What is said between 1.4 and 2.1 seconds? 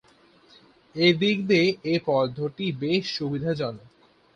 দিয়ে এ